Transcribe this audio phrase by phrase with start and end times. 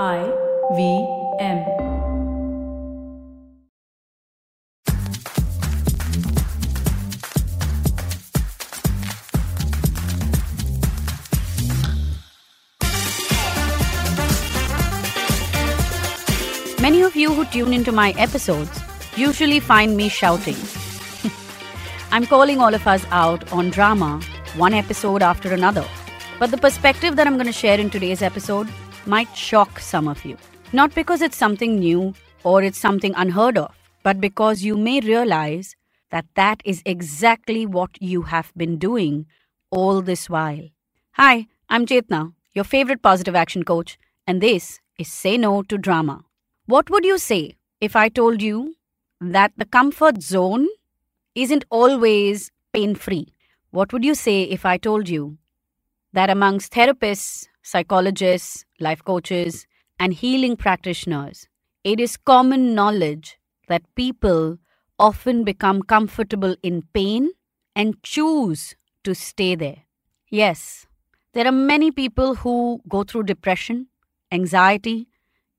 [0.00, 0.32] I
[0.74, 1.06] V
[1.38, 1.58] M.
[16.80, 18.80] Many of you who tune into my episodes
[19.14, 20.56] usually find me shouting.
[22.10, 24.22] I'm calling all of us out on drama,
[24.56, 25.84] one episode after another.
[26.38, 28.70] But the perspective that I'm going to share in today's episode
[29.06, 30.36] might shock some of you.
[30.72, 32.14] Not because it's something new
[32.44, 35.76] or it's something unheard of, but because you may realize
[36.10, 39.26] that that is exactly what you have been doing
[39.70, 40.68] all this while.
[41.12, 46.24] Hi, I'm Chetna, your favorite positive action coach, and this is Say No to Drama.
[46.66, 48.74] What would you say if I told you
[49.20, 50.68] that the comfort zone
[51.34, 53.32] isn't always pain free?
[53.70, 55.38] What would you say if I told you
[56.12, 59.66] that amongst therapists, psychologists, life coaches,
[59.98, 61.48] and healing practitioners,
[61.84, 63.38] it is common knowledge
[63.68, 64.58] that people
[64.98, 67.30] often become comfortable in pain
[67.74, 69.84] and choose to stay there?
[70.30, 70.86] Yes,
[71.34, 73.88] there are many people who go through depression,
[74.30, 75.08] anxiety,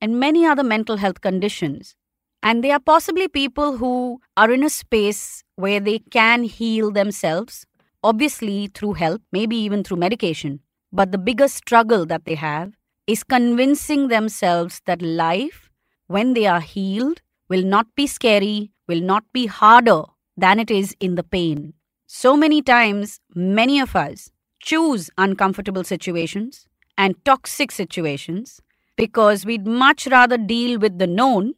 [0.00, 1.96] and many other mental health conditions.
[2.42, 7.66] And they are possibly people who are in a space where they can heal themselves,
[8.02, 10.60] obviously through help, maybe even through medication.
[10.94, 12.74] But the biggest struggle that they have
[13.08, 15.68] is convincing themselves that life,
[16.06, 20.02] when they are healed, will not be scary, will not be harder
[20.36, 21.74] than it is in the pain.
[22.06, 28.60] So many times, many of us choose uncomfortable situations and toxic situations
[28.96, 31.54] because we'd much rather deal with the known,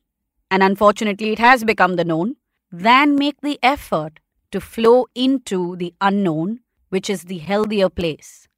[0.50, 2.36] and unfortunately it has become the known,
[2.72, 4.18] than make the effort
[4.50, 8.48] to flow into the unknown, which is the healthier place.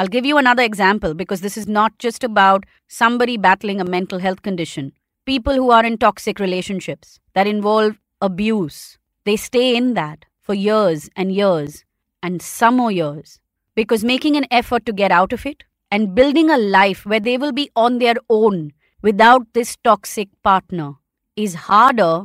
[0.00, 4.18] I'll give you another example because this is not just about somebody battling a mental
[4.18, 4.94] health condition.
[5.26, 11.10] People who are in toxic relationships that involve abuse, they stay in that for years
[11.16, 11.84] and years
[12.22, 13.40] and some more years
[13.74, 17.36] because making an effort to get out of it and building a life where they
[17.36, 18.72] will be on their own
[19.02, 20.94] without this toxic partner
[21.36, 22.24] is harder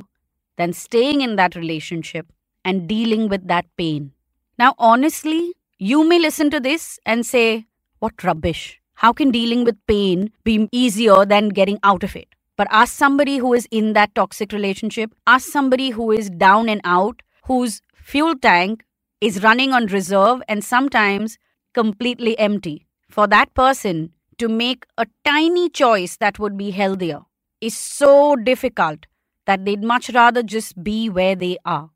[0.56, 2.32] than staying in that relationship
[2.64, 4.14] and dealing with that pain.
[4.58, 7.66] Now, honestly, you may listen to this and say,
[8.00, 8.80] What rubbish!
[8.96, 12.30] How can dealing with pain be easier than getting out of it?
[12.56, 16.80] But ask somebody who is in that toxic relationship, ask somebody who is down and
[16.86, 18.86] out, whose fuel tank
[19.20, 21.38] is running on reserve and sometimes
[21.74, 22.88] completely empty.
[23.10, 27.22] For that person to make a tiny choice that would be healthier
[27.60, 29.08] is so difficult
[29.46, 31.90] that they'd much rather just be where they are.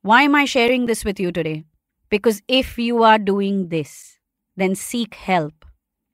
[0.00, 1.64] Why am I sharing this with you today?
[2.08, 4.18] Because if you are doing this,
[4.56, 5.64] then seek help.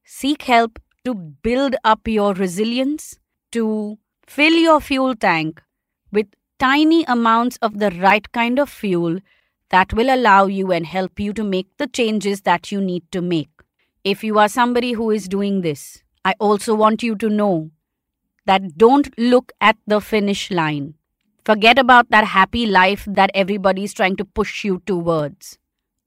[0.04, 3.18] Seek help to build up your resilience,
[3.52, 5.62] to fill your fuel tank
[6.10, 6.26] with
[6.58, 9.18] tiny amounts of the right kind of fuel
[9.70, 13.20] that will allow you and help you to make the changes that you need to
[13.20, 13.48] make.
[14.04, 17.70] If you are somebody who is doing this, I also want you to know
[18.46, 20.94] that don't look at the finish line.
[21.44, 25.58] Forget about that happy life that everybody is trying to push you towards.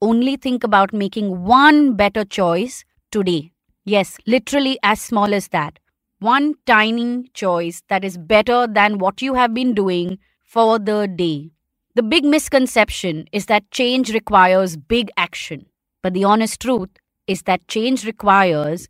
[0.02, 3.52] Only think about making one better choice today.
[3.84, 5.78] Yes, literally as small as that.
[6.18, 11.50] One tiny choice that is better than what you have been doing for the day.
[11.94, 15.66] The big misconception is that change requires big action.
[16.02, 16.90] But the honest truth
[17.26, 18.88] is that change requires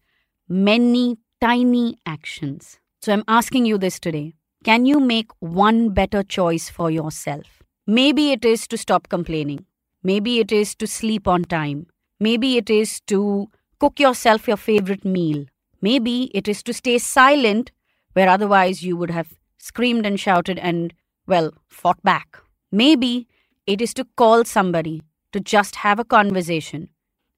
[0.48, 2.78] many tiny actions.
[3.00, 4.34] So I'm asking you this today.
[4.64, 7.62] Can you make one better choice for yourself?
[7.86, 9.66] Maybe it is to stop complaining.
[10.06, 11.88] Maybe it is to sleep on time.
[12.20, 13.50] Maybe it is to
[13.80, 15.46] cook yourself your favorite meal.
[15.82, 17.72] Maybe it is to stay silent
[18.12, 20.94] where otherwise you would have screamed and shouted and,
[21.26, 22.38] well, fought back.
[22.70, 23.26] Maybe
[23.66, 25.02] it is to call somebody
[25.32, 26.88] to just have a conversation.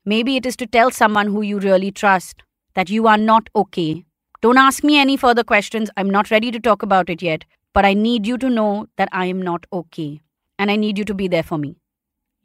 [0.05, 2.43] Maybe it is to tell someone who you really trust
[2.75, 4.05] that you are not okay.
[4.43, 5.89] Don't ask me any further questions.
[5.97, 9.09] I'm not ready to talk about it yet, but I need you to know that
[9.11, 10.21] I am not okay
[10.59, 11.79] and I need you to be there for me.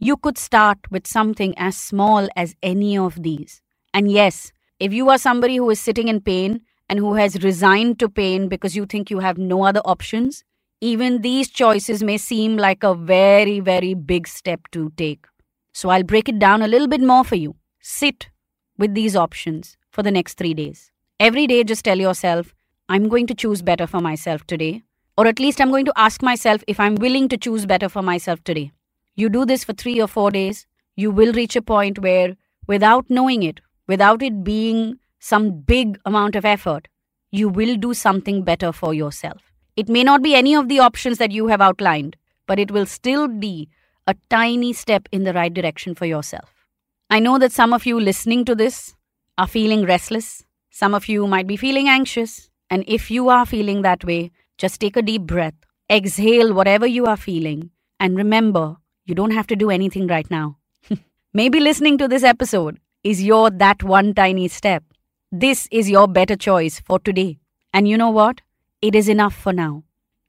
[0.04, 3.62] You could start with something as small as any of these.
[3.94, 6.60] And yes, if you are somebody who is sitting in pain
[6.90, 10.44] and who has resigned to pain because you think you have no other options,
[10.82, 15.26] even these choices may seem like a very, very big step to take.
[15.74, 17.56] So I'll break it down a little bit more for you.
[17.80, 18.30] Sit
[18.78, 20.92] with these options for the next three days.
[21.18, 22.54] Every day, just tell yourself,
[22.90, 24.84] I'm going to choose better for myself today.
[25.18, 28.02] Or at least I'm going to ask myself if I'm willing to choose better for
[28.02, 28.74] myself today.
[29.16, 30.66] You do this for three or four days,
[30.96, 32.36] you will reach a point where,
[32.68, 36.88] without knowing it, without it being some big amount of effort,
[37.32, 39.42] you will do something better for yourself.
[39.76, 42.16] It may not be any of the options that you have outlined,
[42.48, 43.70] but it will still be
[44.06, 46.68] a tiny step in the right direction for yourself.
[47.10, 48.96] I know that some of you listening to this
[49.38, 50.44] are feeling restless.
[50.70, 52.50] Some of you might be feeling anxious.
[52.70, 55.54] And if you are feeling that way, just take a deep breath,
[55.90, 60.58] exhale whatever you are feeling, and remember, you don't have to do anything right now.
[61.34, 64.84] Maybe listening to this episode is your that one tiny step.
[65.32, 67.40] This is your better choice for today.
[67.74, 68.42] And you know what?
[68.82, 69.84] It is enough for now.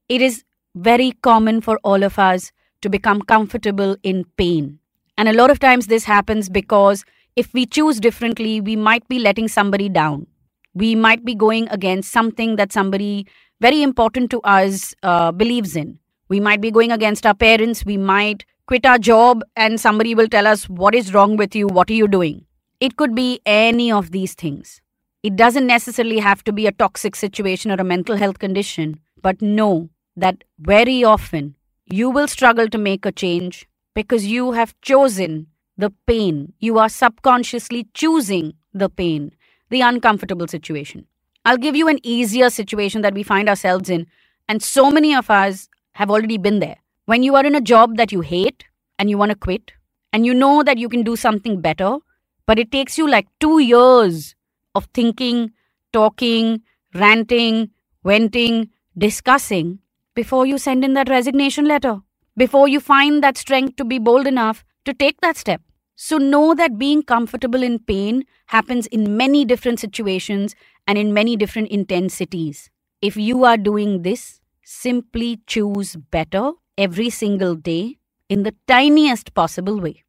[0.08, 0.44] It is
[0.74, 2.50] very common for all of us
[2.82, 4.78] to become comfortable in pain.
[5.16, 7.04] And a lot of times this happens because
[7.36, 10.26] if we choose differently, we might be letting somebody down.
[10.74, 13.26] We might be going against something that somebody
[13.60, 15.98] very important to us uh, believes in.
[16.28, 17.84] We might be going against our parents.
[17.84, 21.66] We might quit our job and somebody will tell us, What is wrong with you?
[21.66, 22.46] What are you doing?
[22.80, 24.80] It could be any of these things.
[25.22, 29.40] It doesn't necessarily have to be a toxic situation or a mental health condition, but
[29.40, 31.56] know that very often
[31.86, 35.46] you will struggle to make a change because you have chosen
[35.76, 36.52] the pain.
[36.58, 39.32] You are subconsciously choosing the pain,
[39.70, 41.06] the uncomfortable situation.
[41.44, 44.06] I'll give you an easier situation that we find ourselves in,
[44.48, 46.76] and so many of us have already been there.
[47.06, 48.64] When you are in a job that you hate
[48.98, 49.72] and you want to quit,
[50.14, 51.98] and you know that you can do something better,
[52.46, 54.34] but it takes you like two years
[54.74, 55.50] of thinking,
[55.92, 56.62] talking,
[56.94, 57.70] ranting,
[58.04, 59.80] venting, discussing
[60.14, 61.98] before you send in that resignation letter,
[62.38, 65.60] before you find that strength to be bold enough to take that step.
[65.96, 70.54] So, know that being comfortable in pain happens in many different situations
[70.86, 72.70] and in many different intensities.
[73.02, 77.98] If you are doing this, simply choose better every single day
[78.28, 80.02] in the tiniest possible way.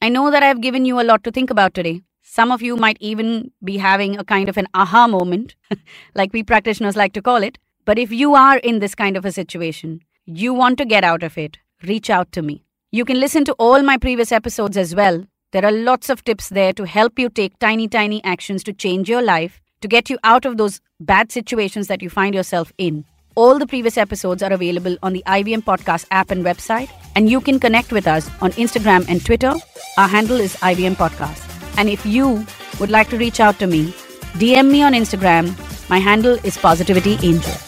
[0.00, 2.02] I know that I've given you a lot to think about today.
[2.22, 5.54] Some of you might even be having a kind of an aha moment,
[6.14, 7.58] like we practitioners like to call it.
[7.84, 11.22] But if you are in this kind of a situation, you want to get out
[11.22, 12.64] of it, reach out to me.
[12.90, 15.24] You can listen to all my previous episodes as well.
[15.52, 19.08] There are lots of tips there to help you take tiny, tiny actions to change
[19.08, 23.04] your life, to get you out of those bad situations that you find yourself in.
[23.36, 27.42] All the previous episodes are available on the IVM Podcast app and website, and you
[27.42, 29.52] can connect with us on Instagram and Twitter.
[29.98, 31.42] Our handle is IVM Podcast.
[31.76, 32.46] And if you
[32.80, 33.92] would like to reach out to me,
[34.40, 35.52] DM me on Instagram.
[35.90, 37.65] My handle is Positivity Angel.